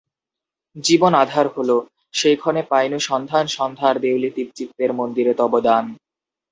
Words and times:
জীবন 0.75 1.11
আঁধার 1.13 1.47
হল, 1.47 1.69
সেই 2.13 2.35
ক্ষণে 2.35 2.61
পাইনু 2.69 2.97
সন্ধান 3.09 3.45
সন্ধ্যার 3.47 3.95
দেউলদীপ 3.99 4.49
চিত্তের 4.55 4.91
মন্দিরে 4.93 5.33
তব 5.33 5.53
দান। 5.59 5.85